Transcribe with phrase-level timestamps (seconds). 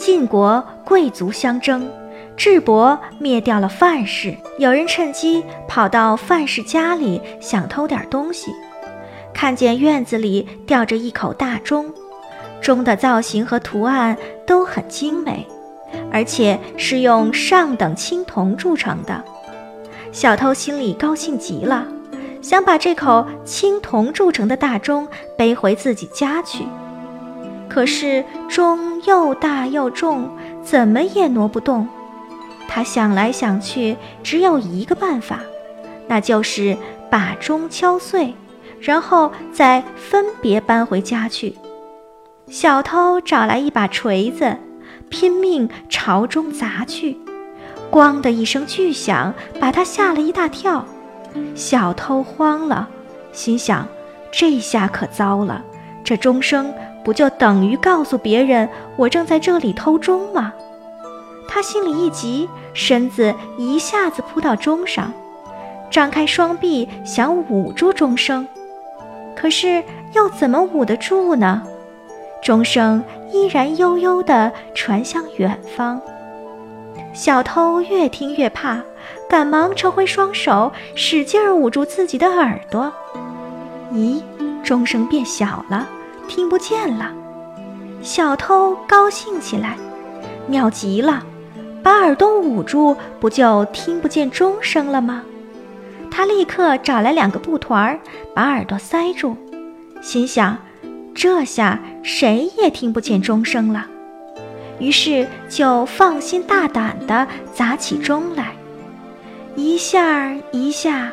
[0.00, 1.86] 晋国贵族相争。
[2.34, 8.50] 智伯灭掉了范氏，有人趁机跑到范氏家里想偷点东西，
[9.34, 11.92] 看见院子里吊着一口大钟，
[12.62, 14.16] 钟的造型和图案
[14.46, 15.46] 都很精美，
[16.10, 19.22] 而且是用上等青铜铸成的。
[20.12, 21.86] 小偷心里高兴极了，
[22.40, 25.06] 想把这口青铜铸成的大钟
[25.36, 26.64] 背回自己家去，
[27.70, 30.28] 可是钟又大又重，
[30.62, 31.88] 怎么也挪不动。
[32.68, 35.38] 他想来想去，只有一个办法，
[36.08, 36.76] 那就是
[37.08, 38.34] 把钟敲碎，
[38.80, 41.54] 然后再分别搬回家去。
[42.48, 44.56] 小偷找来一把锤子，
[45.08, 47.16] 拼命朝钟砸去，
[47.90, 50.84] 咣的一声巨响，把他吓了一大跳。
[51.54, 52.88] 小偷慌了，
[53.32, 53.86] 心想：
[54.32, 55.64] 这下可糟了，
[56.02, 56.72] 这钟声
[57.04, 60.52] 不就等于告诉别人我正在这里偷钟吗？
[61.48, 65.12] 他心里一急，身子一下子扑到钟上，
[65.90, 68.46] 张开双臂想捂住钟声，
[69.34, 69.82] 可是
[70.14, 71.62] 又怎么捂得住呢？
[72.42, 76.00] 钟声依然悠悠地传向远方。
[77.12, 78.80] 小偷越听越怕，
[79.28, 82.92] 赶忙抽回双手，使劲捂住自己的耳朵。
[83.92, 84.22] 咦，
[84.62, 85.88] 钟声变小了，
[86.30, 87.12] 听不见了。
[88.00, 89.76] 小偷高兴起来，
[90.46, 91.22] 妙极了！
[91.82, 95.22] 把耳朵捂住，不就听不见钟声了吗？
[96.10, 97.98] 他立刻找来两个布团儿，
[98.34, 99.36] 把耳朵塞住，
[100.00, 100.56] 心想：
[101.14, 103.86] 这下谁也听不见钟声了。
[104.78, 108.54] 于是就放心大胆地砸起钟来，
[109.56, 111.12] 一下一下，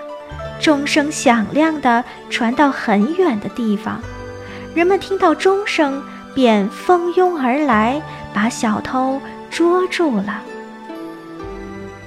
[0.59, 3.99] 钟声响亮地传到很远的地方，
[4.77, 6.03] 人们听到钟声
[6.35, 7.99] 便蜂拥而来，
[8.31, 10.43] 把小偷捉住了。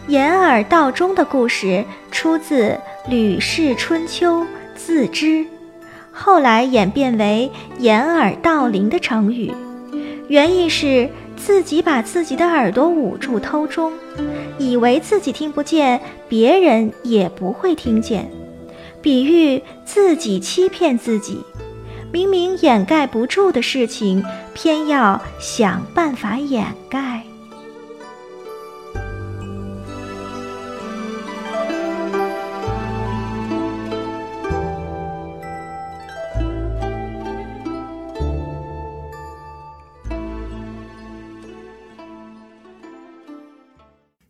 [0.07, 2.69] 掩耳盗钟的故事出自
[3.09, 4.43] 《吕氏春秋·
[4.77, 5.27] 自知》，
[6.13, 9.53] 后来演变为“掩耳盗铃”的成语，
[10.29, 13.93] 原意是自己把自己的耳朵捂住偷钟，
[14.59, 18.31] 以为自己听不见，别人也不会听见，
[19.03, 21.41] 比喻自己欺骗自己，
[22.13, 27.23] 明明掩盖不住的事情，偏要想办法掩盖。